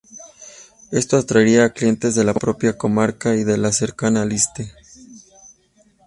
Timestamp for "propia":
2.33-2.75